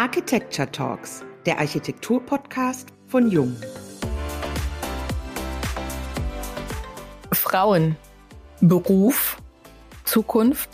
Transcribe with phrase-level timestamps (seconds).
[0.00, 3.54] Architecture Talks, der Architektur-Podcast von Jung.
[7.32, 7.98] Frauen,
[8.62, 9.42] Beruf,
[10.06, 10.70] Zukunft,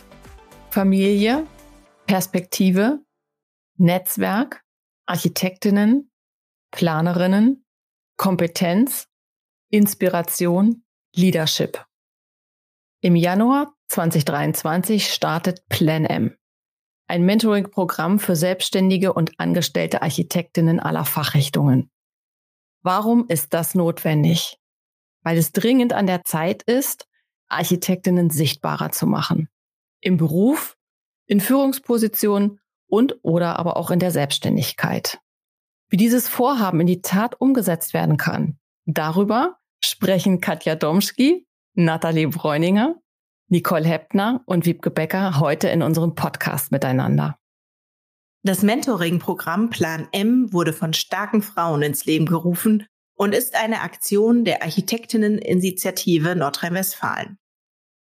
[0.71, 1.45] Familie,
[2.07, 3.01] Perspektive,
[3.79, 4.63] Netzwerk,
[5.07, 6.13] Architektinnen,
[6.71, 7.67] Planerinnen,
[8.17, 9.09] Kompetenz,
[9.73, 10.85] Inspiration,
[11.17, 11.85] Leadership.
[13.01, 16.37] Im Januar 2023 startet Plan M,
[17.07, 21.91] ein Mentoring-Programm für selbstständige und angestellte Architektinnen aller Fachrichtungen.
[22.83, 24.59] Warum ist das notwendig?
[25.23, 27.07] Weil es dringend an der Zeit ist,
[27.49, 29.49] Architektinnen sichtbarer zu machen.
[30.01, 30.77] Im Beruf,
[31.27, 35.19] in Führungspositionen und oder aber auch in der Selbstständigkeit.
[35.89, 42.97] Wie dieses Vorhaben in die Tat umgesetzt werden kann, darüber sprechen Katja Domschki, Nathalie Bräuninger
[43.49, 47.39] Nicole Heppner und Wiebke Becker heute in unserem Podcast miteinander.
[48.43, 54.45] Das Mentoring-Programm Plan M wurde von starken Frauen ins Leben gerufen und ist eine Aktion
[54.45, 57.39] der Architektinneninitiative Nordrhein-Westfalen.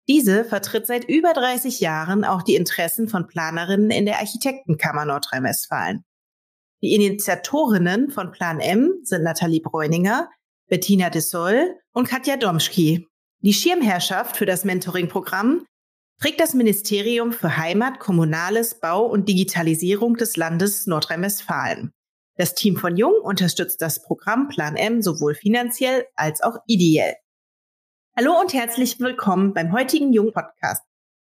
[0.09, 6.05] Diese vertritt seit über 30 Jahren auch die Interessen von Planerinnen in der Architektenkammer Nordrhein-Westfalen.
[6.83, 10.29] Die Initiatorinnen von Plan M sind Nathalie Bräuninger,
[10.69, 13.07] Bettina de Sol und Katja Domschki.
[13.45, 15.67] Die Schirmherrschaft für das Mentoring-Programm
[16.21, 21.91] trägt das Ministerium für Heimat, Kommunales, Bau und Digitalisierung des Landes Nordrhein-Westfalen.
[22.37, 27.17] Das Team von Jung unterstützt das Programm Plan M sowohl finanziell als auch ideell.
[28.17, 30.85] Hallo und herzlich willkommen beim heutigen Jung Podcast.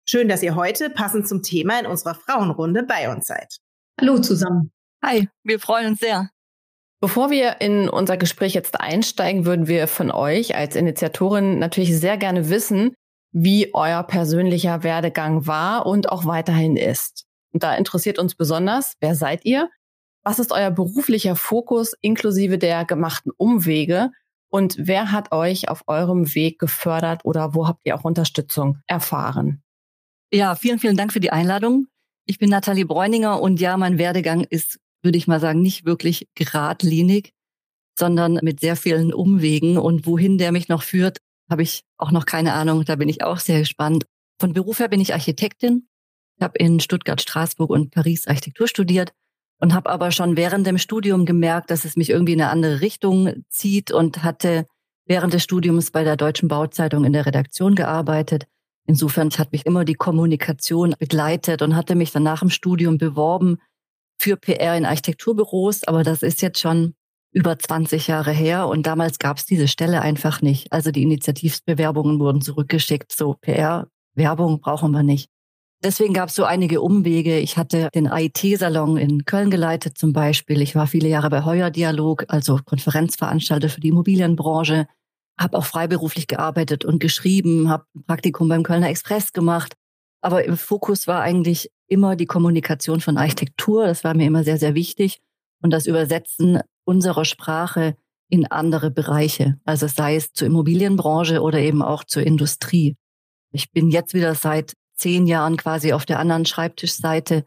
[0.08, 3.56] Schön, dass ihr heute passend zum Thema in unserer Frauenrunde bei uns seid.
[4.00, 4.70] Hallo zusammen.
[5.02, 6.30] Hi, wir freuen uns sehr.
[7.06, 12.16] Bevor wir in unser Gespräch jetzt einsteigen, würden wir von euch als Initiatorin natürlich sehr
[12.16, 12.96] gerne wissen,
[13.30, 17.24] wie euer persönlicher Werdegang war und auch weiterhin ist.
[17.52, 19.70] Und da interessiert uns besonders, wer seid ihr?
[20.24, 24.10] Was ist euer beruflicher Fokus inklusive der gemachten Umwege?
[24.50, 29.62] Und wer hat euch auf eurem Weg gefördert oder wo habt ihr auch Unterstützung erfahren?
[30.32, 31.86] Ja, vielen, vielen Dank für die Einladung.
[32.24, 36.28] Ich bin Nathalie Bräuninger und ja, mein Werdegang ist würde ich mal sagen, nicht wirklich
[36.34, 37.32] geradlinig,
[37.98, 39.78] sondern mit sehr vielen Umwegen.
[39.78, 41.18] Und wohin der mich noch führt,
[41.48, 42.84] habe ich auch noch keine Ahnung.
[42.84, 44.04] Da bin ich auch sehr gespannt.
[44.38, 45.88] Von Beruf her bin ich Architektin.
[46.36, 49.12] Ich habe in Stuttgart, Straßburg und Paris Architektur studiert
[49.58, 52.80] und habe aber schon während dem Studium gemerkt, dass es mich irgendwie in eine andere
[52.80, 54.66] Richtung zieht und hatte
[55.06, 58.46] während des Studiums bei der Deutschen Bauzeitung in der Redaktion gearbeitet.
[58.86, 63.58] Insofern hat mich immer die Kommunikation begleitet und hatte mich dann nach dem Studium beworben
[64.18, 66.94] für PR in Architekturbüros, aber das ist jetzt schon
[67.32, 70.72] über 20 Jahre her und damals gab es diese Stelle einfach nicht.
[70.72, 75.28] Also die Initiativbewerbungen wurden zurückgeschickt, so PR, Werbung brauchen wir nicht.
[75.84, 77.38] Deswegen gab es so einige Umwege.
[77.38, 80.62] Ich hatte den IT-Salon in Köln geleitet zum Beispiel.
[80.62, 84.86] Ich war viele Jahre bei Heuer Dialog, also Konferenzveranstalter für die Immobilienbranche,
[85.38, 89.74] habe auch freiberuflich gearbeitet und geschrieben, habe ein Praktikum beim Kölner Express gemacht.
[90.26, 93.86] Aber im Fokus war eigentlich immer die Kommunikation von Architektur.
[93.86, 95.20] Das war mir immer sehr, sehr wichtig.
[95.62, 97.94] Und das Übersetzen unserer Sprache
[98.28, 99.60] in andere Bereiche.
[99.64, 102.96] Also sei es zur Immobilienbranche oder eben auch zur Industrie.
[103.52, 107.44] Ich bin jetzt wieder seit zehn Jahren quasi auf der anderen Schreibtischseite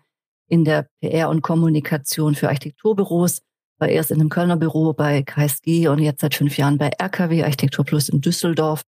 [0.48, 3.42] in der PR und Kommunikation für Architekturbüros.
[3.78, 7.44] War erst in einem Kölner Büro bei KSG und jetzt seit fünf Jahren bei RKW
[7.44, 8.84] Architektur Plus in Düsseldorf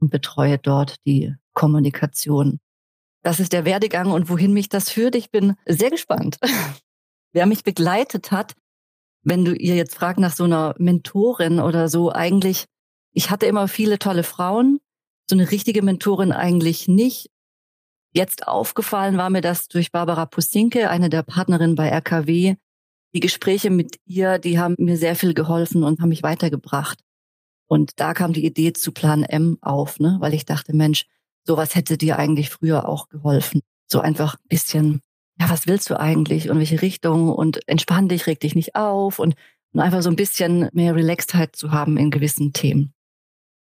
[0.00, 2.60] und betreue dort die Kommunikation
[3.22, 5.14] das ist der Werdegang und wohin mich das führt.
[5.14, 6.38] Ich bin sehr gespannt.
[7.32, 8.54] Wer mich begleitet hat,
[9.22, 12.66] wenn du ihr jetzt fragt nach so einer Mentorin oder so, eigentlich,
[13.12, 14.80] ich hatte immer viele tolle Frauen,
[15.28, 17.30] so eine richtige Mentorin eigentlich nicht.
[18.12, 22.56] Jetzt aufgefallen war mir das durch Barbara Pusinke, eine der Partnerinnen bei RKW.
[23.14, 27.00] Die Gespräche mit ihr, die haben mir sehr viel geholfen und haben mich weitergebracht.
[27.66, 30.16] Und da kam die Idee zu Plan M auf, ne?
[30.20, 31.06] weil ich dachte, Mensch,
[31.44, 33.60] Sowas hätte dir eigentlich früher auch geholfen.
[33.90, 35.00] So einfach ein bisschen,
[35.38, 39.18] ja, was willst du eigentlich und welche Richtung und entspann dich, reg dich nicht auf
[39.18, 39.34] und,
[39.72, 42.94] und einfach so ein bisschen mehr Relaxedheit zu haben in gewissen Themen.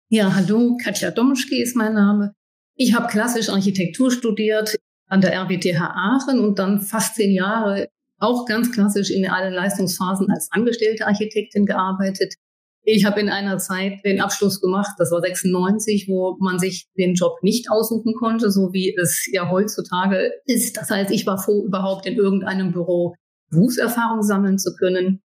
[0.09, 2.35] Ja, hallo, Katja Domschke ist mein Name.
[2.75, 4.77] Ich habe klassisch Architektur studiert
[5.07, 7.89] an der RWTH Aachen und dann fast zehn Jahre
[8.19, 12.35] auch ganz klassisch in allen Leistungsphasen als angestellte Architektin gearbeitet.
[12.83, 17.15] Ich habe in einer Zeit den Abschluss gemacht, das war 96, wo man sich den
[17.15, 20.77] Job nicht aussuchen konnte, so wie es ja heutzutage ist.
[20.77, 23.15] Das heißt, ich war froh, überhaupt in irgendeinem Büro
[23.51, 25.23] Berufserfahrung sammeln zu können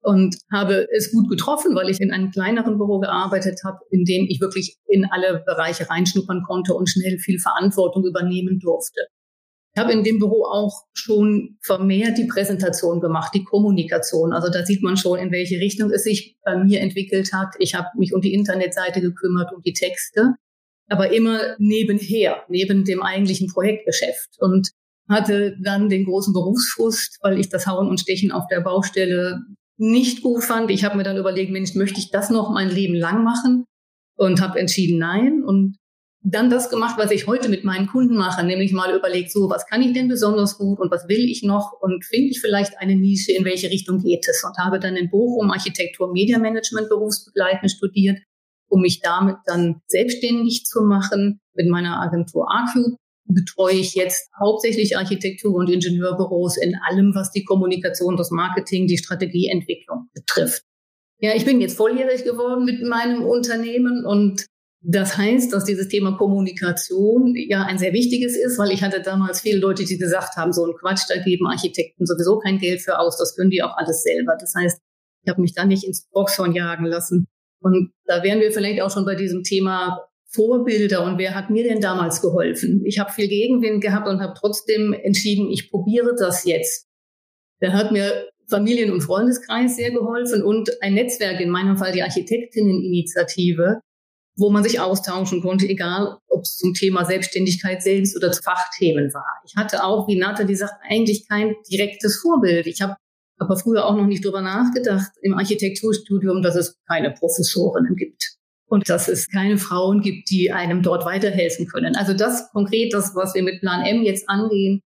[0.00, 4.26] und habe es gut getroffen, weil ich in einem kleineren Büro gearbeitet habe, in dem
[4.28, 9.06] ich wirklich in alle Bereiche reinschnuppern konnte und schnell viel Verantwortung übernehmen durfte.
[9.74, 14.32] Ich habe in dem Büro auch schon vermehrt die Präsentation gemacht, die Kommunikation.
[14.32, 17.54] Also da sieht man schon, in welche Richtung es sich bei mir entwickelt hat.
[17.58, 20.34] Ich habe mich um die Internetseite gekümmert, um die Texte,
[20.88, 24.36] aber immer nebenher, neben dem eigentlichen Projektgeschäft.
[24.40, 24.70] Und
[25.08, 29.40] hatte dann den großen Berufsfrust, weil ich das Hauen und Stechen auf der Baustelle
[29.78, 30.70] nicht gut fand.
[30.70, 33.64] Ich habe mir dann überlegt, Mensch, möchte ich das noch mein Leben lang machen?
[34.16, 35.44] Und habe entschieden, nein.
[35.44, 35.76] Und
[36.22, 39.66] dann das gemacht, was ich heute mit meinen Kunden mache, nämlich mal überlegt, so, was
[39.66, 42.96] kann ich denn besonders gut und was will ich noch und finde ich vielleicht eine
[42.96, 44.44] Nische, in welche Richtung geht es?
[44.44, 48.18] Und habe dann in Bochum Architektur Media Management berufsbegleitend studiert,
[48.68, 51.40] um mich damit dann selbstständig zu machen.
[51.54, 52.96] Mit meiner Agentur AQ
[53.28, 58.98] betreue ich jetzt hauptsächlich Architektur- und Ingenieurbüros in allem, was die Kommunikation, das Marketing, die
[58.98, 60.62] Strategieentwicklung betrifft.
[61.20, 64.46] Ja, ich bin jetzt volljährig geworden mit meinem Unternehmen und
[64.80, 69.40] das heißt, dass dieses Thema Kommunikation ja ein sehr wichtiges ist, weil ich hatte damals
[69.40, 72.98] viele Leute, die gesagt haben, so ein Quatsch, da geben Architekten sowieso kein Geld für
[72.98, 74.36] aus, das können die auch alles selber.
[74.38, 74.80] Das heißt,
[75.24, 77.26] ich habe mich da nicht ins Boxhorn jagen lassen.
[77.60, 81.64] Und da wären wir vielleicht auch schon bei diesem Thema Vorbilder und wer hat mir
[81.64, 82.82] denn damals geholfen?
[82.84, 86.86] Ich habe viel Gegenwind gehabt und habe trotzdem entschieden, ich probiere das jetzt.
[87.60, 92.02] Da hat mir Familien- und Freundeskreis sehr geholfen und ein Netzwerk, in meinem Fall die
[92.02, 93.80] Architektinneninitiative,
[94.38, 99.12] wo man sich austauschen konnte, egal ob es zum Thema Selbstständigkeit selbst oder zu Fachthemen
[99.12, 99.42] war.
[99.44, 102.66] Ich hatte auch, wie Nathalie sagt, eigentlich kein direktes Vorbild.
[102.66, 102.94] Ich habe
[103.38, 108.36] aber früher auch noch nicht drüber nachgedacht im Architekturstudium, dass es keine Professorinnen gibt
[108.68, 111.96] und dass es keine Frauen gibt, die einem dort weiterhelfen können.
[111.96, 114.82] Also das konkret, das, was wir mit Plan M jetzt angehen,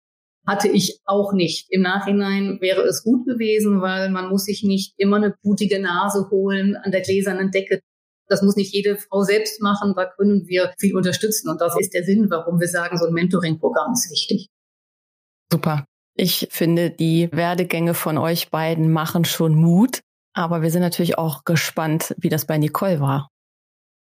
[0.46, 1.68] hatte ich auch nicht.
[1.70, 6.28] Im Nachhinein wäre es gut gewesen, weil man muss sich nicht immer eine blutige Nase
[6.32, 7.82] holen an der gläsernen Decke
[8.30, 11.50] das muss nicht jede Frau selbst machen, da können wir viel unterstützen.
[11.50, 14.48] Und das ist der Sinn, warum wir sagen, so ein Mentoring-Programm ist wichtig.
[15.52, 15.86] Super.
[16.16, 20.02] Ich finde, die Werdegänge von euch beiden machen schon Mut.
[20.34, 23.30] Aber wir sind natürlich auch gespannt, wie das bei Nicole war.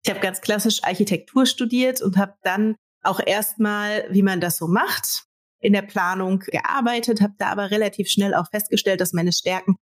[0.05, 4.67] Ich habe ganz klassisch Architektur studiert und habe dann auch erstmal, wie man das so
[4.67, 5.25] macht,
[5.59, 9.75] in der Planung gearbeitet, habe da aber relativ schnell auch festgestellt, dass meine Stärken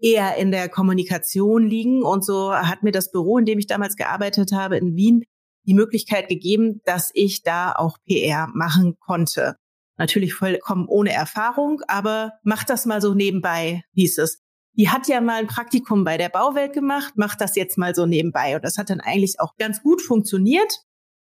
[0.00, 2.02] eher in der Kommunikation liegen.
[2.02, 5.24] Und so hat mir das Büro, in dem ich damals gearbeitet habe in Wien,
[5.66, 9.56] die Möglichkeit gegeben, dass ich da auch PR machen konnte.
[9.98, 14.42] Natürlich vollkommen ohne Erfahrung, aber mach das mal so nebenbei, hieß es.
[14.74, 18.04] Die hat ja mal ein Praktikum bei der Bauwelt gemacht, mach das jetzt mal so
[18.04, 18.56] nebenbei.
[18.56, 20.70] Und das hat dann eigentlich auch ganz gut funktioniert.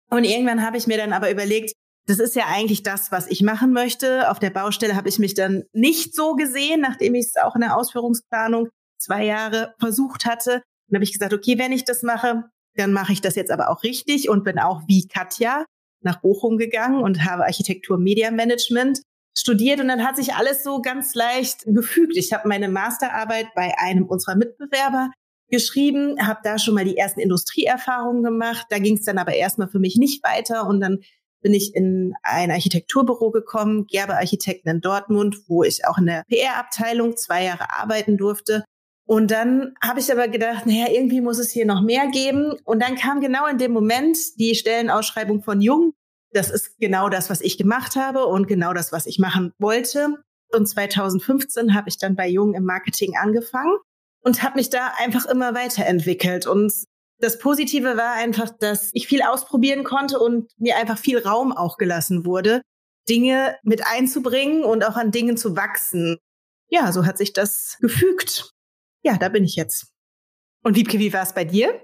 [0.09, 1.73] Und irgendwann habe ich mir dann aber überlegt,
[2.05, 4.29] das ist ja eigentlich das, was ich machen möchte.
[4.29, 7.61] Auf der Baustelle habe ich mich dann nicht so gesehen, nachdem ich es auch in
[7.61, 8.69] der Ausführungsplanung
[8.99, 10.63] zwei Jahre versucht hatte.
[10.87, 12.43] Dann habe ich gesagt, okay, wenn ich das mache,
[12.75, 15.65] dann mache ich das jetzt aber auch richtig und bin auch wie Katja
[16.01, 19.01] nach Bochum gegangen und habe Architektur Media Management
[19.35, 22.17] studiert und dann hat sich alles so ganz leicht gefügt.
[22.17, 25.09] Ich habe meine Masterarbeit bei einem unserer Mitbewerber
[25.49, 28.65] geschrieben, habe da schon mal die ersten Industrieerfahrungen gemacht.
[28.69, 30.99] Da ging es dann aber erstmal für mich nicht weiter und dann
[31.43, 36.23] bin ich in ein Architekturbüro gekommen, Gerbe Architekten in Dortmund, wo ich auch in der
[36.29, 38.63] PR-Abteilung zwei Jahre arbeiten durfte.
[39.05, 42.53] Und dann habe ich aber gedacht, naja, irgendwie muss es hier noch mehr geben.
[42.63, 45.93] Und dann kam genau in dem Moment die Stellenausschreibung von Jung.
[46.31, 50.23] Das ist genau das, was ich gemacht habe und genau das, was ich machen wollte.
[50.51, 53.75] Und 2015 habe ich dann bei Jung im Marketing angefangen
[54.21, 56.47] und habe mich da einfach immer weiterentwickelt.
[56.47, 56.73] Und
[57.23, 61.77] das Positive war einfach, dass ich viel ausprobieren konnte und mir einfach viel Raum auch
[61.77, 62.61] gelassen wurde,
[63.07, 66.17] Dinge mit einzubringen und auch an Dingen zu wachsen.
[66.69, 68.51] Ja, so hat sich das gefügt.
[69.03, 69.93] Ja, da bin ich jetzt.
[70.63, 71.81] Und Wiebke, wie war es bei dir?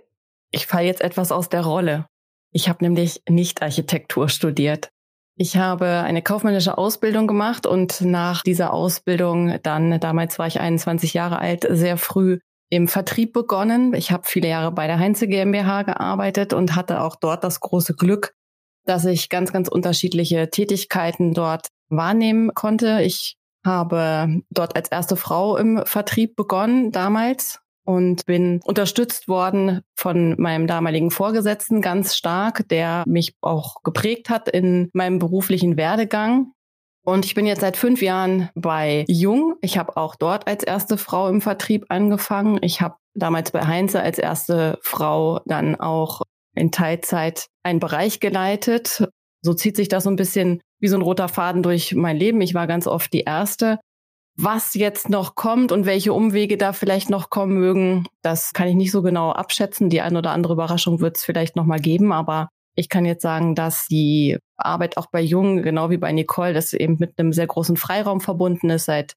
[0.51, 2.08] Ich falle jetzt etwas aus der Rolle.
[2.51, 4.89] Ich habe nämlich nicht Architektur studiert.
[5.36, 11.13] Ich habe eine kaufmännische Ausbildung gemacht und nach dieser Ausbildung dann, damals war ich 21
[11.13, 13.93] Jahre alt, sehr früh im Vertrieb begonnen.
[13.93, 17.95] Ich habe viele Jahre bei der Heinze GmbH gearbeitet und hatte auch dort das große
[17.95, 18.35] Glück,
[18.85, 23.01] dass ich ganz, ganz unterschiedliche Tätigkeiten dort wahrnehmen konnte.
[23.01, 30.35] Ich habe dort als erste Frau im Vertrieb begonnen damals und bin unterstützt worden von
[30.39, 36.51] meinem damaligen Vorgesetzten ganz stark, der mich auch geprägt hat in meinem beruflichen Werdegang.
[37.03, 39.55] Und ich bin jetzt seit fünf Jahren bei Jung.
[39.61, 42.59] Ich habe auch dort als erste Frau im Vertrieb angefangen.
[42.61, 46.21] Ich habe damals bei Heinze als erste Frau dann auch
[46.55, 49.07] in Teilzeit einen Bereich geleitet.
[49.41, 52.41] So zieht sich das so ein bisschen wie so ein roter Faden durch mein Leben.
[52.41, 53.79] Ich war ganz oft die erste.
[54.37, 58.75] Was jetzt noch kommt und welche Umwege da vielleicht noch kommen mögen, das kann ich
[58.75, 59.89] nicht so genau abschätzen.
[59.89, 63.21] Die eine oder andere Überraschung wird es vielleicht noch mal geben, aber ich kann jetzt
[63.21, 67.33] sagen, dass die Arbeit auch bei Jungen, genau wie bei Nicole, das eben mit einem
[67.33, 68.85] sehr großen Freiraum verbunden ist.
[68.85, 69.13] Seit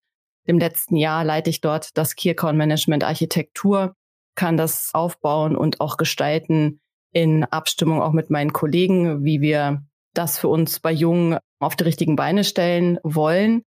[0.48, 3.94] dem letzten Jahr leite ich dort das Account Management Architektur,
[4.34, 6.80] kann das aufbauen und auch gestalten
[7.12, 9.82] in Abstimmung auch mit meinen Kollegen, wie wir
[10.14, 13.62] das für uns bei Jungen auf die richtigen Beine stellen wollen.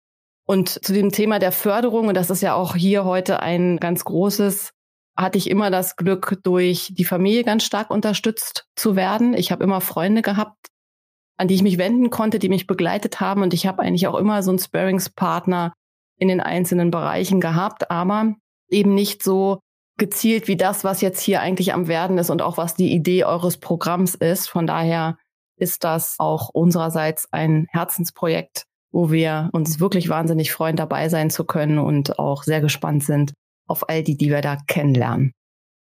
[0.48, 4.03] Und zu dem Thema der Förderung, und das ist ja auch hier heute ein ganz
[4.03, 4.72] großes,
[5.17, 9.34] hatte ich immer das Glück, durch die Familie ganz stark unterstützt zu werden.
[9.34, 10.67] Ich habe immer Freunde gehabt,
[11.38, 13.42] an die ich mich wenden konnte, die mich begleitet haben.
[13.42, 15.74] Und ich habe eigentlich auch immer so einen Sparingspartner
[16.18, 18.36] in den einzelnen Bereichen gehabt, aber
[18.70, 19.60] eben nicht so
[19.98, 23.24] gezielt wie das, was jetzt hier eigentlich am Werden ist und auch was die Idee
[23.24, 24.48] eures Programms ist.
[24.48, 25.18] Von daher
[25.58, 31.46] ist das auch unsererseits ein Herzensprojekt, wo wir uns wirklich wahnsinnig freuen, dabei sein zu
[31.46, 33.34] können und auch sehr gespannt sind
[33.68, 35.32] auf all die, die wir da kennenlernen.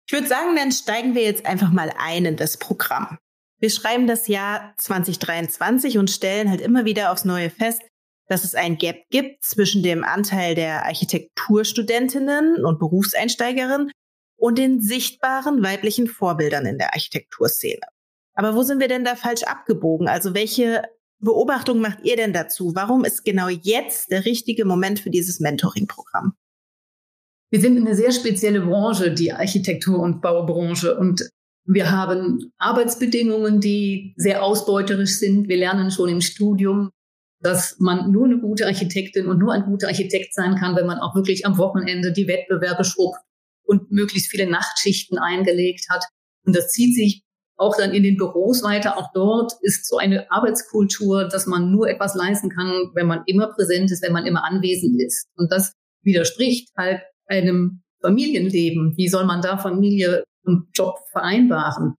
[0.07, 3.19] Ich würde sagen, dann steigen wir jetzt einfach mal ein in das Programm.
[3.59, 7.83] Wir schreiben das Jahr 2023 und stellen halt immer wieder aufs Neue fest,
[8.29, 13.91] dass es ein Gap gibt zwischen dem Anteil der Architekturstudentinnen und Berufseinsteigerinnen
[14.37, 17.87] und den sichtbaren weiblichen Vorbildern in der Architekturszene.
[18.35, 20.09] Aber wo sind wir denn da falsch abgebogen?
[20.09, 20.83] Also welche
[21.21, 22.73] Beobachtung macht ihr denn dazu?
[22.75, 26.35] Warum ist genau jetzt der richtige Moment für dieses Mentoring-Programm?
[27.51, 30.99] Wir sind eine sehr spezielle Branche, die Architektur- und Baubranche.
[30.99, 31.31] Und
[31.67, 35.49] wir haben Arbeitsbedingungen, die sehr ausbeuterisch sind.
[35.49, 36.91] Wir lernen schon im Studium,
[37.41, 40.99] dass man nur eine gute Architektin und nur ein guter Architekt sein kann, wenn man
[40.99, 43.19] auch wirklich am Wochenende die Wettbewerbe schrubbt
[43.65, 46.05] und möglichst viele Nachtschichten eingelegt hat.
[46.45, 47.23] Und das zieht sich
[47.57, 48.97] auch dann in den Büros weiter.
[48.99, 53.49] Auch dort ist so eine Arbeitskultur, dass man nur etwas leisten kann, wenn man immer
[53.49, 55.27] präsent ist, wenn man immer anwesend ist.
[55.37, 58.95] Und das widerspricht halt einem Familienleben.
[58.97, 61.95] Wie soll man da Familie und Job vereinbaren?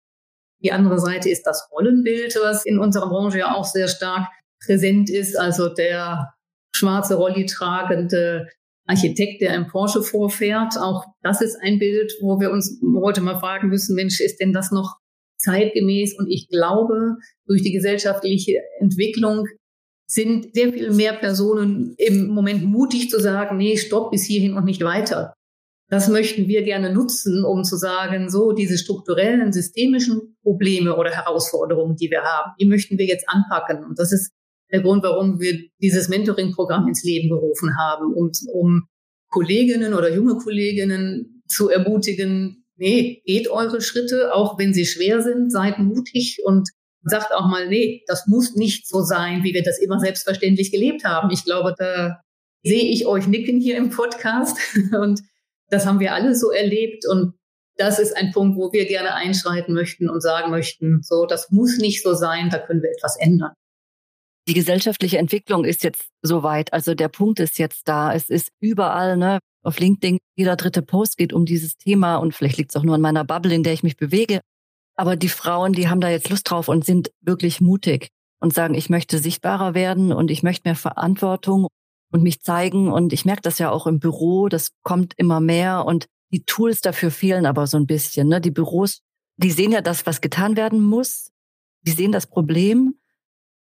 [0.64, 4.28] Die andere Seite ist das Rollenbild, was in unserer Branche ja auch sehr stark
[4.66, 5.38] präsent ist.
[5.38, 6.34] Also der
[6.76, 8.48] schwarze Rolli tragende
[8.88, 10.78] Architekt, der ein Porsche vorfährt.
[10.80, 14.54] Auch das ist ein Bild, wo wir uns heute mal fragen müssen, Mensch, ist denn
[14.54, 14.96] das noch
[15.38, 16.18] zeitgemäß.
[16.18, 19.46] Und ich glaube, durch die gesellschaftliche Entwicklung
[20.10, 24.64] sind sehr viel mehr Personen im Moment mutig zu sagen, nee, stopp bis hierhin und
[24.64, 25.34] nicht weiter.
[25.90, 31.96] Das möchten wir gerne nutzen, um zu sagen, so diese strukturellen, systemischen Probleme oder Herausforderungen,
[31.96, 33.86] die wir haben, die möchten wir jetzt anpacken.
[33.86, 34.34] Und das ist
[34.70, 38.88] der Grund, warum wir dieses Mentoring-Programm ins Leben gerufen haben, um, um
[39.30, 45.52] Kolleginnen oder junge Kolleginnen zu ermutigen, nee, geht eure Schritte, auch wenn sie schwer sind,
[45.52, 46.70] seid mutig und
[47.04, 51.06] sagt auch mal, nee, das muss nicht so sein, wie wir das immer selbstverständlich gelebt
[51.06, 51.30] haben.
[51.32, 52.20] Ich glaube, da
[52.64, 54.58] sehe ich euch nicken hier im Podcast
[55.00, 55.22] und
[55.70, 57.34] das haben wir alle so erlebt und
[57.78, 61.78] das ist ein Punkt, wo wir gerne einschreiten möchten und sagen möchten, so, das muss
[61.78, 63.54] nicht so sein, da können wir etwas ändern.
[64.48, 68.14] Die gesellschaftliche Entwicklung ist jetzt soweit, also der Punkt ist jetzt da.
[68.14, 72.58] Es ist überall, ne, auf LinkedIn, jeder dritte Post geht um dieses Thema und vielleicht
[72.58, 74.40] liegt es auch nur an meiner Bubble, in der ich mich bewege.
[74.96, 78.08] Aber die Frauen, die haben da jetzt Lust drauf und sind wirklich mutig
[78.40, 81.68] und sagen, ich möchte sichtbarer werden und ich möchte mehr Verantwortung
[82.12, 82.92] und mich zeigen.
[82.92, 86.82] Und ich merke das ja auch im Büro, das kommt immer mehr und die Tools
[86.82, 88.28] dafür fehlen aber so ein bisschen.
[88.28, 88.42] Ne?
[88.42, 89.02] Die Büros,
[89.38, 91.32] die sehen ja das, was getan werden muss.
[91.84, 92.96] Die sehen das Problem.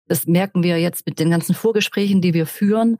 [0.07, 2.97] Das merken wir jetzt mit den ganzen Vorgesprächen, die wir führen.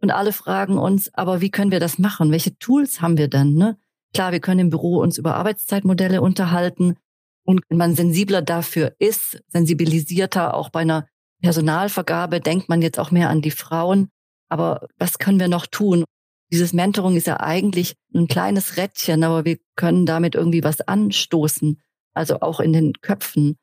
[0.00, 2.30] Und alle fragen uns, aber wie können wir das machen?
[2.30, 3.54] Welche Tools haben wir denn?
[3.54, 3.78] Ne?
[4.12, 6.96] Klar, wir können im Büro uns über Arbeitszeitmodelle unterhalten.
[7.44, 11.06] Und wenn man sensibler dafür ist, sensibilisierter auch bei einer
[11.42, 14.08] Personalvergabe, denkt man jetzt auch mehr an die Frauen.
[14.48, 16.04] Aber was können wir noch tun?
[16.52, 21.80] Dieses Mentoring ist ja eigentlich ein kleines Rädchen, aber wir können damit irgendwie was anstoßen.
[22.14, 23.56] Also auch in den Köpfen.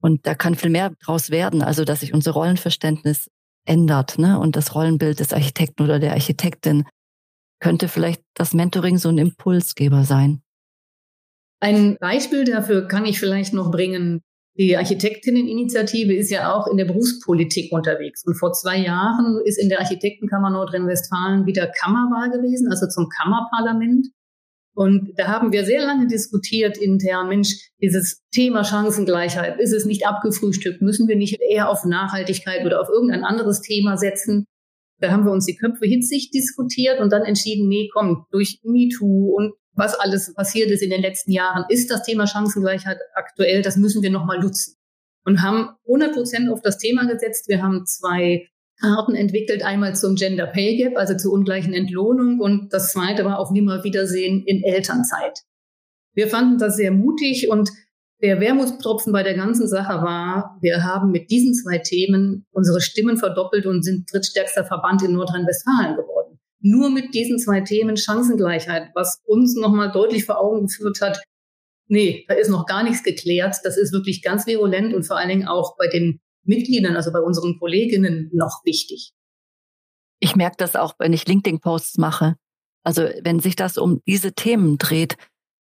[0.00, 1.62] Und da kann viel mehr draus werden.
[1.62, 3.28] Also, dass sich unser Rollenverständnis
[3.64, 4.18] ändert.
[4.18, 4.38] Ne?
[4.38, 6.84] Und das Rollenbild des Architekten oder der Architektin
[7.60, 10.42] könnte vielleicht das Mentoring so ein Impulsgeber sein.
[11.60, 14.22] Ein Beispiel dafür kann ich vielleicht noch bringen.
[14.58, 18.24] Die Architektinneninitiative ist ja auch in der Berufspolitik unterwegs.
[18.26, 24.08] Und vor zwei Jahren ist in der Architektenkammer Nordrhein-Westfalen wieder Kammerwahl gewesen, also zum Kammerparlament.
[24.74, 30.06] Und da haben wir sehr lange diskutiert intern, Mensch, dieses Thema Chancengleichheit, ist es nicht
[30.06, 30.82] abgefrühstückt?
[30.82, 34.44] Müssen wir nicht eher auf Nachhaltigkeit oder auf irgendein anderes Thema setzen?
[35.00, 39.36] Da haben wir uns die Köpfe hitzig diskutiert und dann entschieden, nee, komm, durch MeToo
[39.36, 43.76] und was alles passiert ist in den letzten Jahren, ist das Thema Chancengleichheit aktuell, das
[43.76, 44.74] müssen wir nochmal nutzen.
[45.24, 47.48] Und haben 100 Prozent auf das Thema gesetzt.
[47.48, 48.48] Wir haben zwei
[48.80, 53.38] Arten entwickelt, einmal zum Gender Pay Gap, also zur ungleichen Entlohnung und das zweite war
[53.38, 55.40] auf Nimmerwiedersehen in Elternzeit.
[56.14, 57.70] Wir fanden das sehr mutig und
[58.20, 63.16] Der Wermutstropfen bei der ganzen Sache war, wir haben mit diesen zwei Themen unsere Stimmen
[63.16, 66.17] verdoppelt und sind drittstärkster Verband in Nordrhein-Westfalen geworden.
[66.68, 71.22] Nur mit diesen zwei Themen Chancengleichheit, was uns nochmal deutlich vor Augen geführt hat,
[71.86, 73.56] nee, da ist noch gar nichts geklärt.
[73.64, 77.20] Das ist wirklich ganz virulent und vor allen Dingen auch bei den Mitgliedern, also bei
[77.20, 79.12] unseren Kolleginnen noch wichtig.
[80.20, 82.36] Ich merke das auch, wenn ich LinkedIn-Posts mache.
[82.84, 85.16] Also wenn sich das um diese Themen dreht,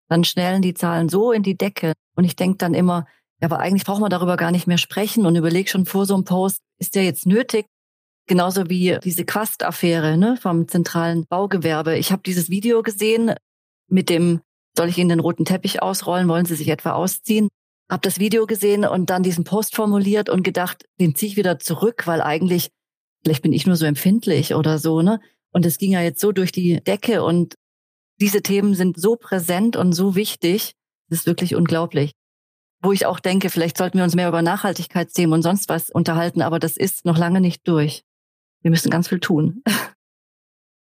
[0.08, 1.92] dann schnellen die Zahlen so in die Decke.
[2.16, 3.06] Und ich denke dann immer,
[3.40, 6.14] ja, aber eigentlich braucht man darüber gar nicht mehr sprechen und überleg schon vor so
[6.14, 7.66] einem Post, ist der jetzt nötig?
[8.26, 11.96] Genauso wie diese Quast-Affäre ne, vom zentralen Baugewerbe.
[11.96, 13.34] Ich habe dieses Video gesehen
[13.88, 14.40] mit dem,
[14.76, 17.48] soll ich Ihnen den roten Teppich ausrollen, wollen Sie sich etwa ausziehen?
[17.88, 21.60] Hab das Video gesehen und dann diesen Post formuliert und gedacht, den ziehe ich wieder
[21.60, 22.70] zurück, weil eigentlich,
[23.22, 25.20] vielleicht bin ich nur so empfindlich oder so, ne?
[25.52, 27.54] Und es ging ja jetzt so durch die Decke und
[28.20, 30.72] diese Themen sind so präsent und so wichtig.
[31.08, 32.12] Das ist wirklich unglaublich.
[32.82, 36.42] Wo ich auch denke, vielleicht sollten wir uns mehr über Nachhaltigkeitsthemen und sonst was unterhalten,
[36.42, 38.02] aber das ist noch lange nicht durch.
[38.66, 39.62] Wir müssen ganz viel tun.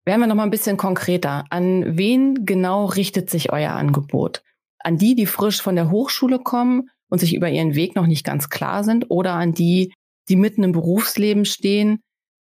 [0.04, 1.44] Werden wir noch mal ein bisschen konkreter.
[1.50, 4.42] An wen genau richtet sich euer Angebot?
[4.80, 8.24] An die, die frisch von der Hochschule kommen und sich über ihren Weg noch nicht
[8.24, 9.94] ganz klar sind oder an die,
[10.28, 12.00] die mitten im Berufsleben stehen,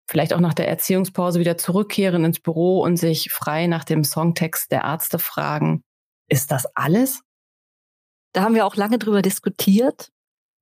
[0.09, 4.71] vielleicht auch nach der Erziehungspause wieder zurückkehren ins Büro und sich frei nach dem Songtext
[4.71, 5.83] der Ärzte fragen,
[6.29, 7.21] ist das alles?
[8.33, 10.09] Da haben wir auch lange drüber diskutiert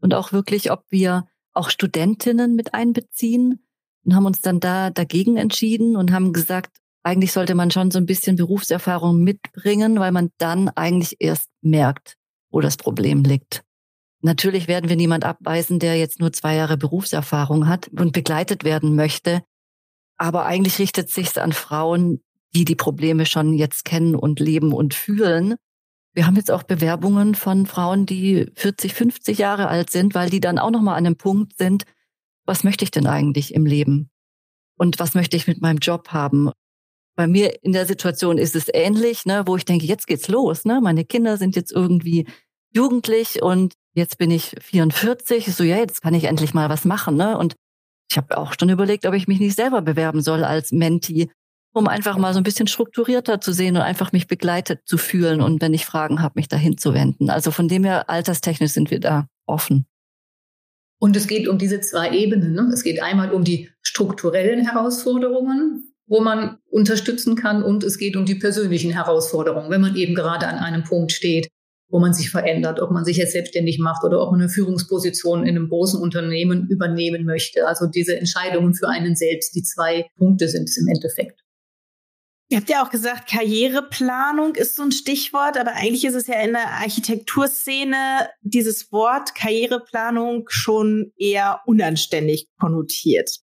[0.01, 3.66] und auch wirklich, ob wir auch Studentinnen mit einbeziehen
[4.10, 8.00] und haben uns dann da dagegen entschieden und haben gesagt, eigentlich sollte man schon so
[8.00, 12.16] ein bisschen Berufserfahrung mitbringen, weil man dann eigentlich erst merkt,
[12.50, 13.62] wo das Problem liegt.
[14.22, 18.96] Natürlich werden wir niemand abweisen, der jetzt nur zwei Jahre Berufserfahrung hat und begleitet werden
[18.96, 19.44] möchte.
[20.18, 22.24] Aber eigentlich richtet sich's an Frauen,
[22.56, 25.54] die die Probleme schon jetzt kennen und leben und fühlen.
[26.13, 30.39] Wir haben jetzt auch Bewerbungen von Frauen, die 40, 50 Jahre alt sind, weil die
[30.39, 31.84] dann auch noch mal an einem Punkt sind,
[32.50, 34.10] was möchte ich denn eigentlich im Leben?
[34.75, 36.50] Und was möchte ich mit meinem Job haben?
[37.15, 40.65] Bei mir in der Situation ist es ähnlich, ne, wo ich denke, jetzt geht's los,
[40.65, 40.82] ne?
[40.82, 42.27] Meine Kinder sind jetzt irgendwie
[42.74, 47.18] jugendlich und jetzt bin ich 44, so ja, jetzt kann ich endlich mal was machen,
[47.18, 47.38] ne?
[47.38, 47.55] Und
[48.09, 51.29] ich habe auch schon überlegt, ob ich mich nicht selber bewerben soll als Menti,
[51.74, 55.42] um einfach mal so ein bisschen strukturierter zu sehen und einfach mich begleitet zu fühlen
[55.42, 57.29] und wenn ich Fragen habe, mich dahin zu wenden.
[57.29, 59.85] Also von dem her alterstechnisch sind wir da offen.
[61.00, 62.53] Und es geht um diese zwei Ebenen.
[62.53, 62.70] Ne?
[62.74, 68.25] Es geht einmal um die strukturellen Herausforderungen, wo man unterstützen kann, und es geht um
[68.25, 71.48] die persönlichen Herausforderungen, wenn man eben gerade an einem Punkt steht,
[71.90, 75.44] wo man sich verändert, ob man sich jetzt selbstständig macht oder ob man eine Führungsposition
[75.44, 77.68] in einem großen Unternehmen übernehmen möchte.
[77.68, 81.42] Also diese Entscheidungen für einen selbst, die zwei Punkte sind es im Endeffekt.
[82.51, 86.42] Ihr habt ja auch gesagt, Karriereplanung ist so ein Stichwort, aber eigentlich ist es ja
[86.42, 93.38] in der Architekturszene dieses Wort Karriereplanung schon eher unanständig konnotiert.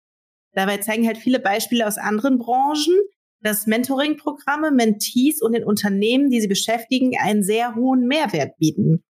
[0.54, 2.94] Dabei zeigen halt viele Beispiele aus anderen Branchen,
[3.40, 9.04] dass Mentoring-Programme Mentees und den Unternehmen, die sie beschäftigen, einen sehr hohen Mehrwert bieten.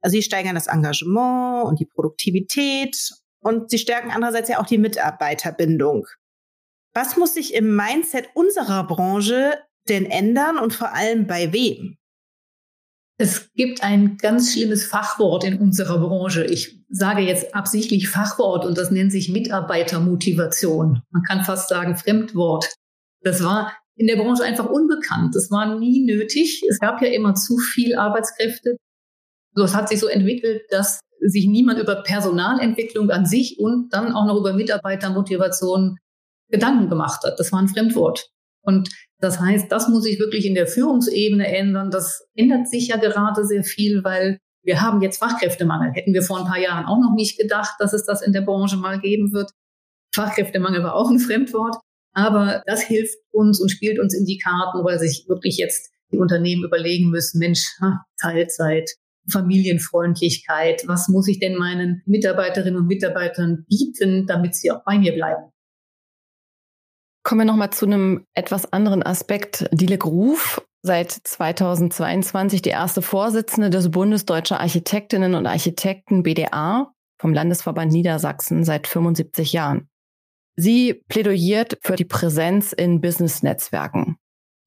[0.00, 2.96] Also sie steigern das Engagement und die Produktivität
[3.40, 6.06] und sie stärken andererseits ja auch die Mitarbeiterbindung.
[6.94, 11.96] Was muss sich im Mindset unserer Branche denn ändern und vor allem bei wem?
[13.20, 16.44] Es gibt ein ganz schlimmes Fachwort in unserer Branche.
[16.44, 21.02] Ich sage jetzt absichtlich Fachwort und das nennt sich Mitarbeitermotivation.
[21.10, 22.72] Man kann fast sagen Fremdwort.
[23.22, 25.34] Das war in der Branche einfach unbekannt.
[25.34, 26.62] Das war nie nötig.
[26.70, 28.76] Es gab ja immer zu viel Arbeitskräfte.
[29.54, 34.12] So, es hat sich so entwickelt, dass sich niemand über Personalentwicklung an sich und dann
[34.12, 35.98] auch noch über Mitarbeitermotivation
[36.48, 37.38] Gedanken gemacht hat.
[37.38, 38.30] Das war ein Fremdwort.
[38.62, 38.88] Und
[39.20, 41.90] das heißt, das muss sich wirklich in der Führungsebene ändern.
[41.90, 45.92] Das ändert sich ja gerade sehr viel, weil wir haben jetzt Fachkräftemangel.
[45.92, 48.42] Hätten wir vor ein paar Jahren auch noch nicht gedacht, dass es das in der
[48.42, 49.50] Branche mal geben wird.
[50.14, 51.76] Fachkräftemangel war auch ein Fremdwort.
[52.12, 56.18] Aber das hilft uns und spielt uns in die Karten, weil sich wirklich jetzt die
[56.18, 57.76] Unternehmen überlegen müssen, Mensch,
[58.20, 58.90] Teilzeit,
[59.30, 65.12] Familienfreundlichkeit, was muss ich denn meinen Mitarbeiterinnen und Mitarbeitern bieten, damit sie auch bei mir
[65.12, 65.52] bleiben?
[67.28, 69.68] Kommen wir nochmal zu einem etwas anderen Aspekt.
[69.70, 77.34] Diele Gruf, seit 2022 die erste Vorsitzende des Bundes Deutscher Architektinnen und Architekten BDA vom
[77.34, 79.90] Landesverband Niedersachsen seit 75 Jahren.
[80.56, 84.16] Sie plädoyiert für die Präsenz in Business-Netzwerken.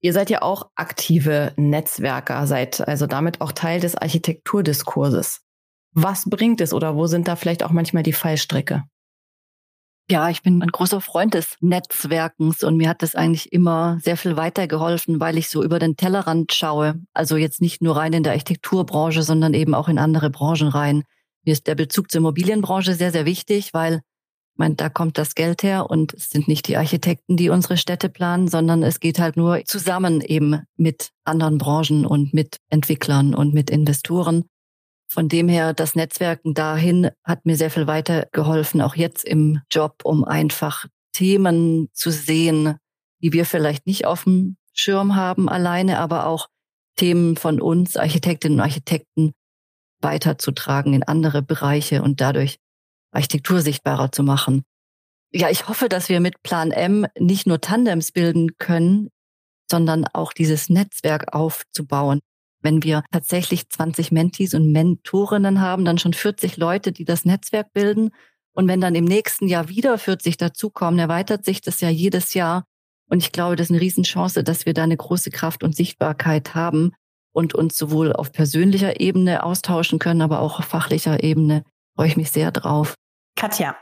[0.00, 5.40] Ihr seid ja auch aktive Netzwerker, seid also damit auch Teil des Architekturdiskurses.
[5.94, 8.84] Was bringt es oder wo sind da vielleicht auch manchmal die Fallstricke?
[10.10, 14.16] Ja, ich bin ein großer Freund des Netzwerkens und mir hat das eigentlich immer sehr
[14.16, 17.00] viel weitergeholfen, weil ich so über den Tellerrand schaue.
[17.14, 21.04] Also jetzt nicht nur rein in der Architekturbranche, sondern eben auch in andere Branchen rein.
[21.44, 24.02] Mir ist der Bezug zur Immobilienbranche sehr, sehr wichtig, weil
[24.54, 27.78] ich meine, da kommt das Geld her und es sind nicht die Architekten, die unsere
[27.78, 33.34] Städte planen, sondern es geht halt nur zusammen eben mit anderen Branchen und mit Entwicklern
[33.34, 34.44] und mit Investoren.
[35.12, 40.00] Von dem her, das Netzwerken dahin hat mir sehr viel weitergeholfen, auch jetzt im Job,
[40.04, 42.78] um einfach Themen zu sehen,
[43.20, 46.48] die wir vielleicht nicht auf dem Schirm haben alleine, aber auch
[46.96, 49.32] Themen von uns, Architektinnen und Architekten,
[50.00, 52.56] weiterzutragen in andere Bereiche und dadurch
[53.10, 54.64] Architektur sichtbarer zu machen.
[55.30, 59.10] Ja, ich hoffe, dass wir mit Plan M nicht nur Tandems bilden können,
[59.70, 62.20] sondern auch dieses Netzwerk aufzubauen
[62.62, 67.72] wenn wir tatsächlich 20 Mentees und Mentorinnen haben, dann schon 40 Leute, die das Netzwerk
[67.72, 68.10] bilden.
[68.54, 72.64] Und wenn dann im nächsten Jahr wieder 40 dazukommen, erweitert sich das ja jedes Jahr.
[73.08, 76.54] Und ich glaube, das ist eine Riesenchance, dass wir da eine große Kraft und Sichtbarkeit
[76.54, 76.92] haben
[77.32, 81.64] und uns sowohl auf persönlicher Ebene austauschen können, aber auch auf fachlicher Ebene.
[81.96, 82.94] Freue ich mich sehr drauf.
[83.36, 83.76] Katja,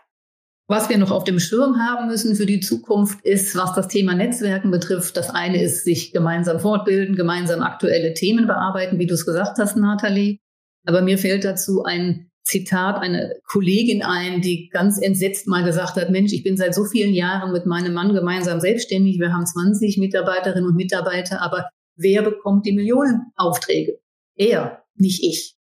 [0.70, 4.14] was wir noch auf dem Schirm haben müssen für die Zukunft ist, was das Thema
[4.14, 5.16] Netzwerken betrifft.
[5.16, 9.76] Das eine ist, sich gemeinsam fortbilden, gemeinsam aktuelle Themen bearbeiten, wie du es gesagt hast,
[9.76, 10.38] Nathalie.
[10.86, 16.10] Aber mir fällt dazu ein Zitat einer Kollegin ein, die ganz entsetzt mal gesagt hat,
[16.10, 19.18] Mensch, ich bin seit so vielen Jahren mit meinem Mann gemeinsam selbstständig.
[19.18, 23.98] Wir haben 20 Mitarbeiterinnen und Mitarbeiter, aber wer bekommt die Millionenaufträge?
[24.36, 25.56] Er, nicht ich.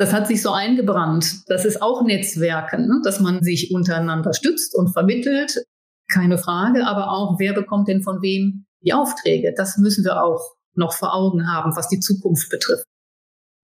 [0.00, 1.42] Das hat sich so eingebrannt.
[1.50, 3.02] Das ist auch Netzwerken, ne?
[3.04, 5.62] dass man sich untereinander stützt und vermittelt.
[6.10, 9.52] Keine Frage, aber auch, wer bekommt denn von wem die Aufträge?
[9.54, 12.86] Das müssen wir auch noch vor Augen haben, was die Zukunft betrifft.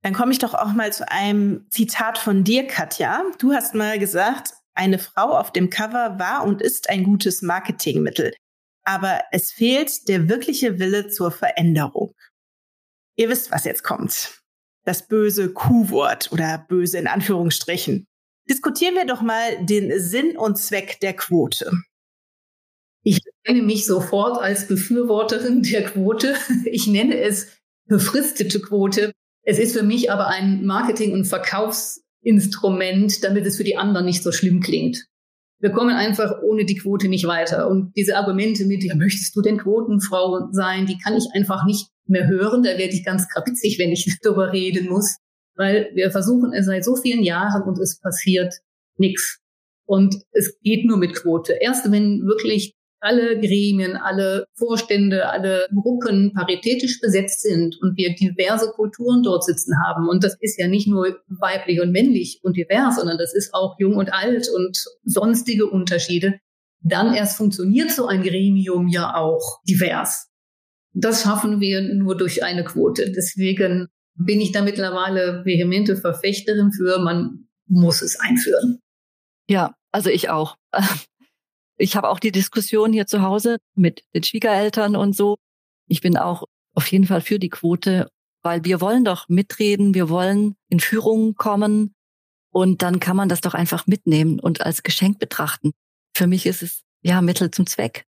[0.02, 3.22] Dann komme ich doch auch mal zu einem Zitat von dir, Katja.
[3.38, 8.34] Du hast mal gesagt, eine Frau auf dem Cover war und ist ein gutes Marketingmittel.
[8.84, 12.12] Aber es fehlt der wirkliche Wille zur Veränderung.
[13.16, 14.35] Ihr wisst, was jetzt kommt
[14.86, 18.06] das böse Q-Wort oder böse in Anführungsstrichen.
[18.48, 21.70] Diskutieren wir doch mal den Sinn und Zweck der Quote.
[23.02, 26.34] Ich nenne mich sofort als Befürworterin der Quote.
[26.64, 27.48] Ich nenne es
[27.86, 29.12] befristete Quote.
[29.42, 34.22] Es ist für mich aber ein Marketing- und Verkaufsinstrument, damit es für die anderen nicht
[34.22, 35.06] so schlimm klingt.
[35.58, 37.68] Wir kommen einfach ohne die Quote nicht weiter.
[37.68, 41.88] Und diese Argumente mit, ja, möchtest du denn Quotenfrau sein, die kann ich einfach nicht
[42.06, 42.62] mehr hören.
[42.62, 45.16] Da werde ich ganz krapitzig, wenn ich darüber reden muss,
[45.56, 48.54] weil wir versuchen es seit so vielen Jahren und es passiert
[48.98, 49.40] nichts.
[49.86, 51.54] Und es geht nur mit Quote.
[51.60, 58.70] Erst wenn wirklich alle Gremien, alle Vorstände, alle Gruppen paritätisch besetzt sind und wir diverse
[58.70, 60.08] Kulturen dort sitzen haben.
[60.08, 63.76] Und das ist ja nicht nur weiblich und männlich und divers, sondern das ist auch
[63.78, 66.40] jung und alt und sonstige Unterschiede.
[66.80, 70.28] Dann erst funktioniert so ein Gremium ja auch divers.
[70.92, 73.12] Das schaffen wir nur durch eine Quote.
[73.12, 78.80] Deswegen bin ich da mittlerweile vehemente Verfechterin für, man muss es einführen.
[79.48, 80.56] Ja, also ich auch.
[81.78, 85.36] Ich habe auch die Diskussion hier zu Hause mit den Schwiegereltern und so.
[85.88, 88.10] Ich bin auch auf jeden Fall für die Quote,
[88.42, 91.94] weil wir wollen doch mitreden, wir wollen in Führung kommen
[92.50, 95.72] und dann kann man das doch einfach mitnehmen und als Geschenk betrachten.
[96.16, 98.04] Für mich ist es ja Mittel zum Zweck.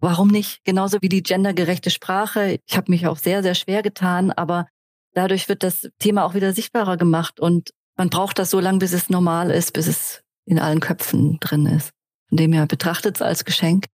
[0.00, 0.62] Warum nicht?
[0.64, 2.58] Genauso wie die gendergerechte Sprache.
[2.66, 4.66] Ich habe mich auch sehr, sehr schwer getan, aber
[5.14, 8.92] dadurch wird das Thema auch wieder sichtbarer gemacht und man braucht das so lange, bis
[8.92, 11.95] es normal ist, bis es in allen Köpfen drin ist.
[12.28, 13.86] Von dem her betrachtet es als Geschenk.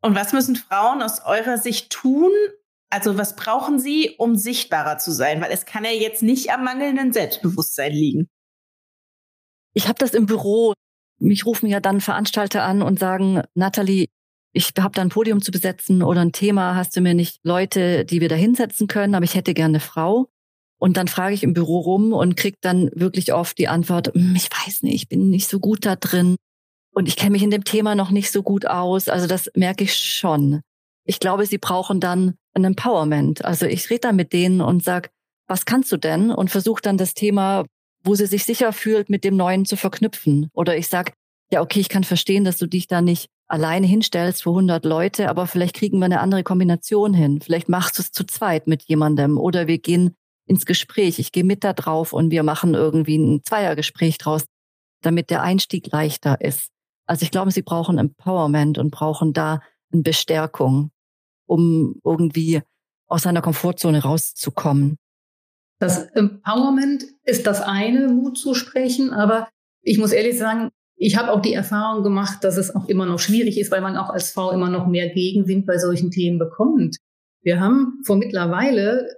[0.00, 2.30] Und was müssen Frauen aus eurer Sicht tun?
[2.90, 5.40] Also was brauchen sie, um sichtbarer zu sein?
[5.40, 8.28] Weil es kann ja jetzt nicht am mangelnden Selbstbewusstsein liegen.
[9.74, 10.72] Ich habe das im Büro.
[11.20, 14.06] Mich rufen ja dann Veranstalter an und sagen, Natalie,
[14.52, 18.04] ich habe da ein Podium zu besetzen oder ein Thema, hast du mir nicht Leute,
[18.04, 20.28] die wir da hinsetzen können, aber ich hätte gerne eine Frau.
[20.78, 24.34] Und dann frage ich im Büro rum und krieg dann wirklich oft die Antwort, hm,
[24.36, 26.36] ich weiß nicht, ich bin nicht so gut da drin
[26.98, 29.08] und ich kenne mich in dem Thema noch nicht so gut aus.
[29.08, 30.62] Also das merke ich schon.
[31.04, 33.44] Ich glaube, sie brauchen dann ein Empowerment.
[33.44, 35.08] Also ich rede dann mit denen und sag,
[35.46, 36.32] was kannst du denn?
[36.32, 37.66] Und versuche dann das Thema,
[38.02, 40.50] wo sie sich sicher fühlt, mit dem Neuen zu verknüpfen.
[40.54, 41.12] Oder ich sag,
[41.52, 45.28] ja, okay, ich kann verstehen, dass du dich da nicht alleine hinstellst für 100 Leute,
[45.28, 47.40] aber vielleicht kriegen wir eine andere Kombination hin.
[47.40, 51.20] Vielleicht machst du es zu zweit mit jemandem oder wir gehen ins Gespräch.
[51.20, 54.46] Ich gehe mit da drauf und wir machen irgendwie ein Zweiergespräch draus,
[55.00, 56.72] damit der Einstieg leichter ist.
[57.08, 59.60] Also ich glaube, sie brauchen Empowerment und brauchen da
[59.92, 60.90] eine Bestärkung,
[61.46, 62.60] um irgendwie
[63.06, 64.96] aus seiner Komfortzone rauszukommen.
[65.80, 69.48] Das Empowerment ist das eine, Mut zu sprechen, aber
[69.80, 73.20] ich muss ehrlich sagen, Ich habe auch die Erfahrung gemacht, dass es auch immer noch
[73.20, 76.96] schwierig ist, weil man auch als Frau immer noch mehr Gegenwind bei solchen Themen bekommt.
[77.40, 79.08] Wir haben vor mittlerweile,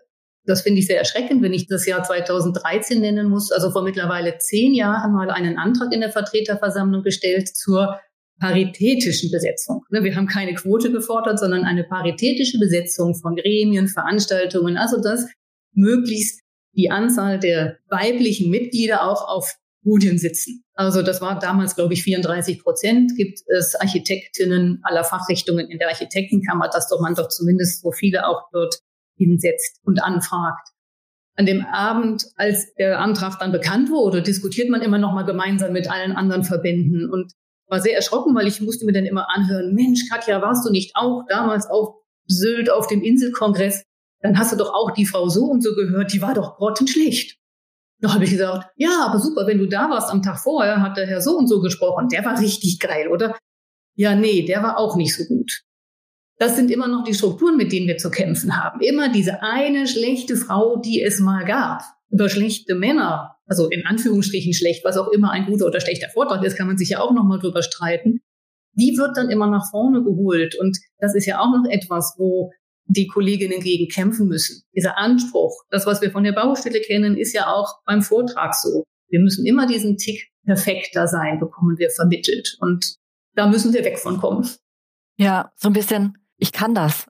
[0.44, 4.38] das finde ich sehr erschreckend, wenn ich das Jahr 2013 nennen muss, also vor mittlerweile
[4.38, 8.00] zehn Jahren mal einen Antrag in der Vertreterversammlung gestellt zur
[8.40, 9.84] paritätischen Besetzung.
[9.90, 15.26] Ne, wir haben keine Quote gefordert, sondern eine paritätische Besetzung von Gremien, Veranstaltungen, also dass
[15.74, 16.40] möglichst
[16.74, 20.64] die Anzahl der weiblichen Mitglieder auch auf Podien sitzen.
[20.74, 23.16] Also das war damals, glaube ich, 34 Prozent.
[23.16, 28.26] Gibt es Architektinnen aller Fachrichtungen in der Architektenkammer, dass doch man doch zumindest so viele
[28.26, 28.80] auch dort
[29.24, 30.68] hinsetzt und anfragt.
[31.36, 35.72] An dem Abend, als der Antrag dann bekannt wurde, diskutiert man immer noch mal gemeinsam
[35.72, 37.32] mit allen anderen Verbänden und
[37.68, 40.96] war sehr erschrocken, weil ich musste mir dann immer anhören, Mensch, Katja, warst du nicht
[40.96, 41.94] auch damals auf
[42.26, 43.84] Sylt auf dem Inselkongress?
[44.22, 47.38] Dann hast du doch auch die Frau so und so gehört, die war doch grottenschlecht.
[48.00, 50.96] Da habe ich gesagt, ja, aber super, wenn du da warst am Tag vorher, hat
[50.96, 52.08] der Herr so und so gesprochen.
[52.08, 53.36] Der war richtig geil, oder?
[53.94, 55.62] Ja, nee, der war auch nicht so gut.
[56.40, 58.80] Das sind immer noch die Strukturen, mit denen wir zu kämpfen haben.
[58.80, 61.82] Immer diese eine schlechte Frau, die es mal gab.
[62.08, 66.44] Über schlechte Männer also in Anführungsstrichen schlecht, was auch immer ein guter oder schlechter Vortrag
[66.44, 68.20] ist, kann man sich ja auch nochmal drüber streiten.
[68.74, 70.54] Die wird dann immer nach vorne geholt.
[70.54, 72.52] Und das ist ja auch noch etwas, wo
[72.84, 74.62] die Kolleginnen gegen kämpfen müssen.
[74.74, 78.84] Dieser Anspruch, das, was wir von der Baustelle kennen, ist ja auch beim Vortrag so.
[79.08, 82.56] Wir müssen immer diesen Tick perfekter sein, bekommen wir vermittelt.
[82.60, 82.94] Und
[83.34, 84.48] da müssen wir weg von kommen.
[85.16, 87.06] Ja, so ein bisschen, ich kann das.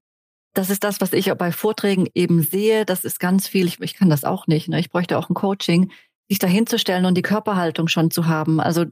[0.54, 2.84] Das ist das, was ich auch bei Vorträgen eben sehe.
[2.84, 3.66] Das ist ganz viel.
[3.66, 4.68] Ich, ich kann das auch nicht.
[4.68, 4.80] Ne?
[4.80, 5.90] Ich bräuchte auch ein Coaching
[6.28, 8.60] sich dahinzustellen und die Körperhaltung schon zu haben.
[8.60, 8.86] Also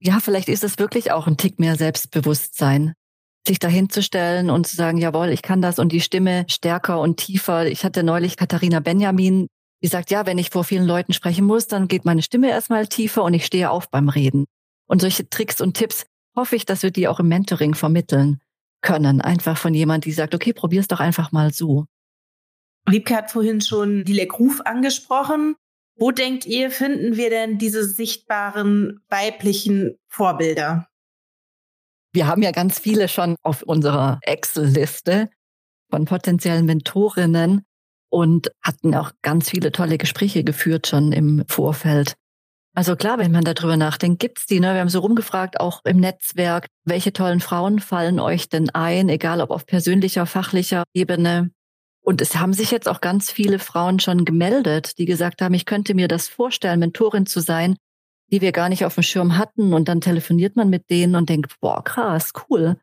[0.00, 2.94] ja, vielleicht ist es wirklich auch ein Tick mehr Selbstbewusstsein,
[3.46, 7.66] sich dahinzustellen und zu sagen, jawohl, ich kann das und die Stimme stärker und tiefer.
[7.66, 9.46] Ich hatte neulich Katharina Benjamin,
[9.82, 12.88] die sagt, ja, wenn ich vor vielen Leuten sprechen muss, dann geht meine Stimme erstmal
[12.88, 14.46] tiefer und ich stehe auf beim Reden.
[14.86, 18.40] Und solche Tricks und Tipps hoffe ich, dass wir die auch im Mentoring vermitteln
[18.84, 19.20] können.
[19.20, 21.86] Einfach von jemand, die sagt, okay, probier's doch einfach mal so.
[22.86, 25.56] Wiebke hat vorhin schon die Lecruf angesprochen.
[25.96, 30.88] Wo denkt ihr, finden wir denn diese sichtbaren weiblichen Vorbilder?
[32.12, 35.30] Wir haben ja ganz viele schon auf unserer Excel-Liste
[35.90, 37.64] von potenziellen Mentorinnen
[38.10, 42.14] und hatten auch ganz viele tolle Gespräche geführt schon im Vorfeld.
[42.76, 44.58] Also klar, wenn man darüber nachdenkt, gibt's die.
[44.58, 44.74] Ne?
[44.74, 49.40] Wir haben so rumgefragt, auch im Netzwerk, welche tollen Frauen fallen euch denn ein, egal
[49.40, 51.52] ob auf persönlicher, fachlicher Ebene.
[52.00, 55.66] Und es haben sich jetzt auch ganz viele Frauen schon gemeldet, die gesagt haben, ich
[55.66, 57.76] könnte mir das vorstellen, Mentorin zu sein,
[58.32, 59.72] die wir gar nicht auf dem Schirm hatten.
[59.72, 62.76] Und dann telefoniert man mit denen und denkt, boah, krass, cool.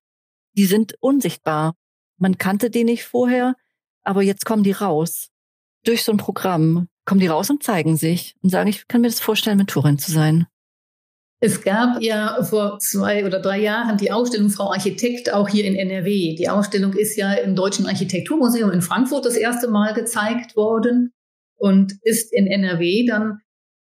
[0.53, 1.75] Die sind unsichtbar.
[2.17, 3.55] Man kannte die nicht vorher,
[4.03, 5.29] aber jetzt kommen die raus.
[5.83, 9.09] Durch so ein Programm kommen die raus und zeigen sich und sagen, ich kann mir
[9.09, 10.47] das vorstellen, Mentorin zu sein.
[11.41, 15.75] Es gab ja vor zwei oder drei Jahren die Ausstellung Frau Architekt auch hier in
[15.75, 16.35] NRW.
[16.35, 21.11] Die Ausstellung ist ja im Deutschen Architekturmuseum in Frankfurt das erste Mal gezeigt worden
[21.57, 23.41] und ist in NRW dann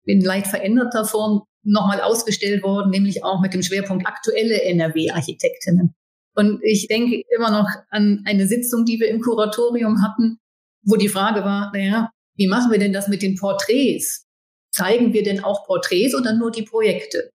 [0.04, 5.94] in leicht veränderter Form nochmal ausgestellt worden, nämlich auch mit dem Schwerpunkt aktuelle NRW-Architektinnen.
[6.34, 10.40] Und ich denke immer noch an eine Sitzung, die wir im Kuratorium hatten,
[10.82, 14.26] wo die Frage war, naja, wie machen wir denn das mit den Porträts?
[14.72, 17.30] Zeigen wir denn auch Porträts oder nur die Projekte?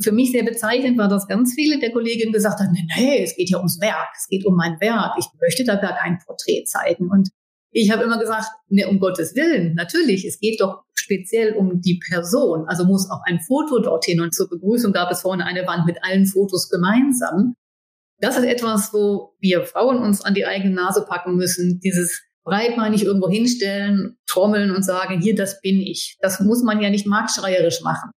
[0.00, 3.50] Für mich sehr bezeichnend war, dass ganz viele der Kolleginnen gesagt haben, nee, es geht
[3.50, 7.10] ja ums Werk, es geht um mein Werk, ich möchte da gar kein Porträt zeigen.
[7.10, 7.30] Und
[7.70, 12.00] ich habe immer gesagt, nee, um Gottes Willen, natürlich, es geht doch speziell um die
[12.08, 12.66] Person.
[12.68, 14.20] Also muss auch ein Foto dorthin.
[14.20, 17.54] Und zur Begrüßung gab es vorne eine Wand mit allen Fotos gemeinsam.
[18.18, 21.80] Das ist etwas, wo wir Frauen uns an die eigene Nase packen müssen.
[21.80, 26.16] Dieses breitmeinig irgendwo hinstellen, trommeln und sagen, hier, das bin ich.
[26.20, 28.10] Das muss man ja nicht marktschreierisch machen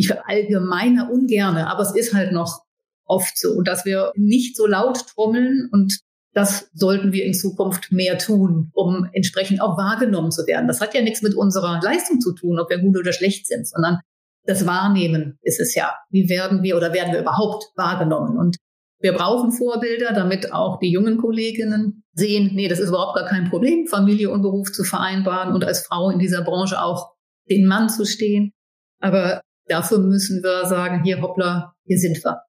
[0.00, 2.62] ich verallgemeine ungerne, aber es ist halt noch
[3.04, 6.00] oft so, dass wir nicht so laut trommeln und
[6.32, 10.68] das sollten wir in Zukunft mehr tun, um entsprechend auch wahrgenommen zu werden.
[10.68, 13.66] Das hat ja nichts mit unserer Leistung zu tun, ob wir gut oder schlecht sind,
[13.66, 13.98] sondern
[14.44, 15.92] das Wahrnehmen ist es ja.
[16.08, 18.38] Wie werden wir oder werden wir überhaupt wahrgenommen?
[18.38, 18.56] Und
[19.00, 23.48] wir brauchen Vorbilder, damit auch die jungen Kolleginnen sehen, nee, das ist überhaupt gar kein
[23.48, 27.12] Problem, Familie und Beruf zu vereinbaren und als Frau in dieser Branche auch
[27.48, 28.52] den Mann zu stehen.
[29.00, 32.42] Aber dafür müssen wir sagen, hier hoppla, hier sind wir.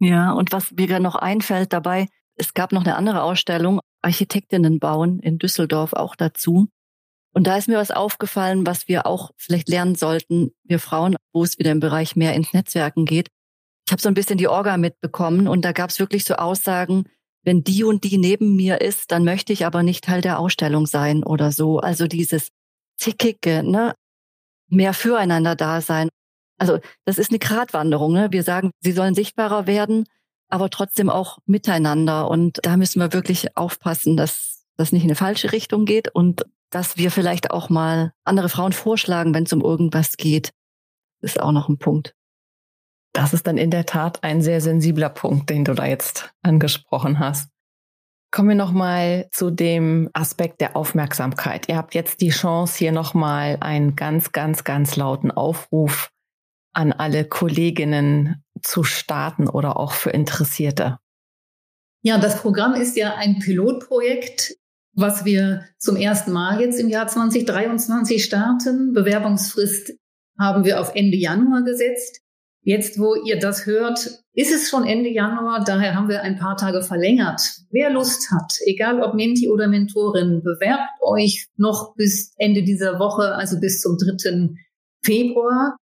[0.00, 4.78] Ja, und was mir gerade noch einfällt dabei, es gab noch eine andere Ausstellung, Architektinnen
[4.78, 6.68] bauen in Düsseldorf auch dazu.
[7.32, 11.44] Und da ist mir was aufgefallen, was wir auch vielleicht lernen sollten, wir Frauen, wo
[11.44, 13.28] es wieder im Bereich mehr ins Netzwerken geht.
[13.88, 17.04] Ich habe so ein bisschen die Orga mitbekommen und da gab es wirklich so Aussagen,
[17.42, 20.84] wenn die und die neben mir ist, dann möchte ich aber nicht Teil der Ausstellung
[20.84, 21.78] sein oder so.
[21.78, 22.50] Also dieses
[22.98, 23.94] Zickige, ne?
[24.68, 26.10] mehr füreinander da sein
[26.58, 28.12] Also das ist eine Gratwanderung.
[28.12, 28.28] Ne?
[28.30, 30.04] Wir sagen, sie sollen sichtbarer werden,
[30.50, 32.28] aber trotzdem auch miteinander.
[32.28, 36.44] Und da müssen wir wirklich aufpassen, dass das nicht in eine falsche Richtung geht und
[36.68, 40.50] dass wir vielleicht auch mal andere Frauen vorschlagen, wenn es um irgendwas geht.
[41.22, 42.12] Ist auch noch ein Punkt.
[43.18, 47.18] Das ist dann in der Tat ein sehr sensibler Punkt, den du da jetzt angesprochen
[47.18, 47.50] hast.
[48.30, 51.68] Kommen wir nochmal zu dem Aspekt der Aufmerksamkeit.
[51.68, 56.12] Ihr habt jetzt die Chance, hier nochmal einen ganz, ganz, ganz lauten Aufruf
[56.72, 61.00] an alle Kolleginnen zu starten oder auch für Interessierte.
[62.02, 64.54] Ja, das Programm ist ja ein Pilotprojekt,
[64.92, 68.92] was wir zum ersten Mal jetzt im Jahr 2023 starten.
[68.92, 69.94] Bewerbungsfrist
[70.38, 72.20] haben wir auf Ende Januar gesetzt.
[72.68, 73.98] Jetzt, wo ihr das hört,
[74.34, 77.40] ist es schon Ende Januar, daher haben wir ein paar Tage verlängert.
[77.70, 83.34] Wer Lust hat, egal ob Menti oder Mentorin, bewerbt euch noch bis Ende dieser Woche,
[83.36, 84.50] also bis zum 3.
[85.02, 85.78] Februar.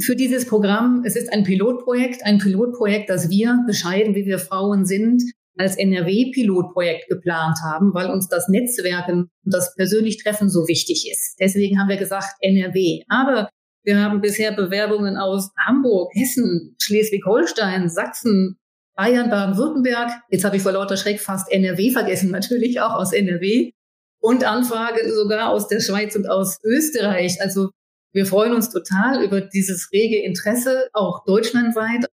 [0.00, 4.84] Für dieses Programm, es ist ein Pilotprojekt, ein Pilotprojekt, das wir, bescheiden wie wir Frauen
[4.84, 5.22] sind,
[5.56, 11.36] als NRW-Pilotprojekt geplant haben, weil uns das Netzwerken und das persönlich Treffen so wichtig ist.
[11.38, 13.04] Deswegen haben wir gesagt NRW.
[13.08, 13.48] Aber
[13.86, 18.58] wir haben bisher Bewerbungen aus Hamburg, Hessen, Schleswig-Holstein, Sachsen,
[18.96, 20.10] Bayern, Baden-Württemberg.
[20.28, 23.70] Jetzt habe ich vor lauter Schreck fast NRW vergessen, natürlich auch aus NRW.
[24.18, 27.40] Und Anfrage sogar aus der Schweiz und aus Österreich.
[27.40, 27.70] Also
[28.12, 32.06] wir freuen uns total über dieses rege Interesse, auch deutschlandweit.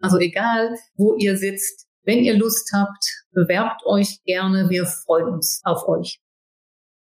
[0.00, 4.70] Also egal, wo ihr sitzt, wenn ihr Lust habt, bewerbt euch gerne.
[4.70, 6.18] Wir freuen uns auf euch.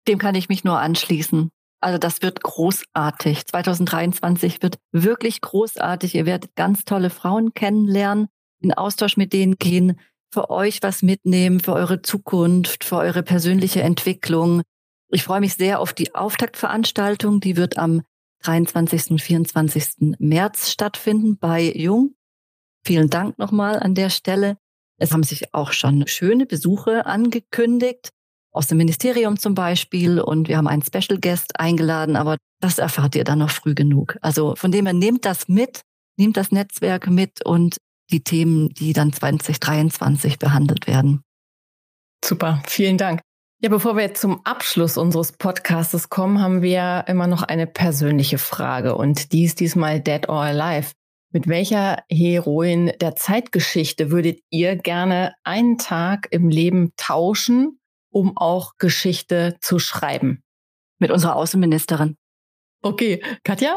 [0.08, 1.50] Dem kann ich mich nur anschließen.
[1.82, 3.44] Also das wird großartig.
[3.46, 6.14] 2023 wird wirklich großartig.
[6.14, 8.28] Ihr werdet ganz tolle Frauen kennenlernen,
[8.60, 9.98] in Austausch mit denen gehen,
[10.32, 14.62] für euch was mitnehmen, für eure Zukunft, für eure persönliche Entwicklung.
[15.08, 17.40] Ich freue mich sehr auf die Auftaktveranstaltung.
[17.40, 18.02] Die wird am
[18.44, 19.10] 23.
[19.10, 20.16] und 24.
[20.20, 22.14] März stattfinden bei Jung.
[22.84, 24.56] Vielen Dank nochmal an der Stelle.
[24.98, 28.12] Es haben sich auch schon schöne Besuche angekündigt
[28.52, 33.16] aus dem Ministerium zum Beispiel und wir haben einen Special Guest eingeladen, aber das erfahrt
[33.16, 34.16] ihr dann noch früh genug.
[34.20, 35.80] Also von dem her nehmt das mit,
[36.18, 37.78] nehmt das Netzwerk mit und
[38.10, 41.22] die Themen, die dann 2023 behandelt werden.
[42.24, 43.20] Super, vielen Dank.
[43.62, 48.38] Ja, bevor wir jetzt zum Abschluss unseres Podcastes kommen, haben wir immer noch eine persönliche
[48.38, 50.92] Frage und die ist diesmal Dead or Alive.
[51.32, 57.78] Mit welcher Heroin der Zeitgeschichte würdet ihr gerne einen Tag im Leben tauschen
[58.12, 60.42] um auch Geschichte zu schreiben?
[60.98, 62.16] Mit unserer Außenministerin.
[62.82, 63.74] Okay, Katja?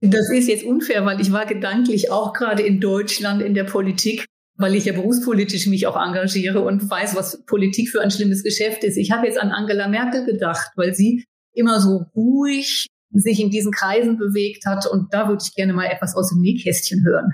[0.00, 4.26] Das ist jetzt unfair, weil ich war gedanklich auch gerade in Deutschland in der Politik,
[4.56, 8.84] weil ich ja berufspolitisch mich auch engagiere und weiß, was Politik für ein schlimmes Geschäft
[8.84, 8.96] ist.
[8.96, 13.72] Ich habe jetzt an Angela Merkel gedacht, weil sie immer so ruhig sich in diesen
[13.72, 17.32] Kreisen bewegt hat und da würde ich gerne mal etwas aus dem Nähkästchen hören.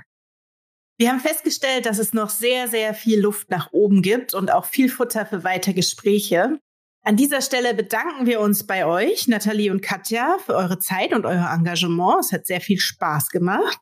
[0.97, 4.65] Wir haben festgestellt, dass es noch sehr, sehr viel Luft nach oben gibt und auch
[4.65, 6.57] viel Futter für weitere Gespräche.
[7.03, 11.25] An dieser Stelle bedanken wir uns bei euch, Nathalie und Katja, für eure Zeit und
[11.25, 12.21] euer Engagement.
[12.21, 13.77] Es hat sehr viel Spaß gemacht.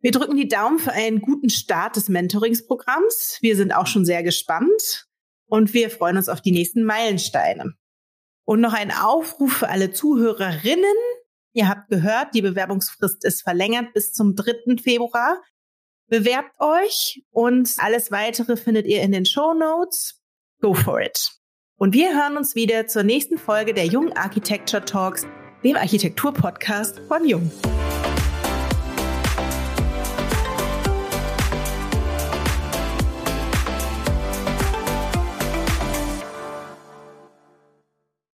[0.00, 3.38] Wir drücken die Daumen für einen guten Start des Mentoringsprogramms.
[3.40, 5.06] Wir sind auch schon sehr gespannt
[5.46, 7.72] und wir freuen uns auf die nächsten Meilensteine.
[8.44, 10.94] Und noch ein Aufruf für alle Zuhörerinnen.
[11.54, 14.76] Ihr habt gehört, die Bewerbungsfrist ist verlängert bis zum 3.
[14.82, 15.40] Februar.
[16.08, 20.20] Bewerbt euch und alles weitere findet ihr in den Show Notes.
[20.60, 21.30] Go for it.
[21.76, 25.26] Und wir hören uns wieder zur nächsten Folge der Jung Architecture Talks,
[25.64, 27.50] dem Architektur-Podcast von Jung.